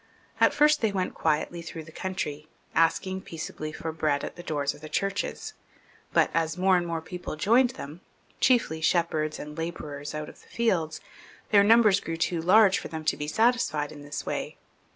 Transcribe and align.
At 0.39 0.51
first 0.51 0.81
they 0.81 0.91
went 0.91 1.13
quietly 1.13 1.61
through 1.61 1.83
the 1.83 1.91
country, 1.91 2.47
asking 2.73 3.21
peaceably 3.21 3.71
for 3.71 3.91
bread 3.91 4.23
at 4.23 4.35
the 4.35 4.41
doors 4.41 4.73
of 4.73 4.81
the 4.81 4.89
churches; 4.89 5.53
but 6.11 6.31
as 6.33 6.57
more 6.57 6.75
and 6.75 6.87
more 6.87 7.01
people 7.03 7.35
joined 7.35 7.69
them, 7.77 8.01
chiefly 8.39 8.81
shepherds 8.81 9.37
and 9.37 9.55
labourers 9.55 10.15
out 10.15 10.27
of 10.27 10.41
the 10.41 10.47
fields, 10.49 11.01
their 11.51 11.63
numbers 11.63 11.99
grew 11.99 12.17
too 12.17 12.41
large 12.41 12.79
for 12.79 12.87
them 12.87 13.05
to 13.05 13.15
be 13.15 13.27
satis 13.27 13.69
fied 13.69 13.91
in 13.91 14.01
this 14.01 14.25
way. 14.25 14.57